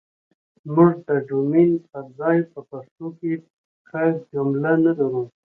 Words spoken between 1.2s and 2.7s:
ډومين پر ځاى په